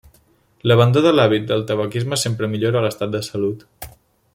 L'abandó 0.71 1.03
de 1.07 1.11
l'hàbit 1.17 1.45
del 1.53 1.67
tabaquisme 1.73 2.21
sempre 2.25 2.51
millora 2.55 2.85
l'estat 2.87 3.15
de 3.19 3.23
salut. 3.33 3.67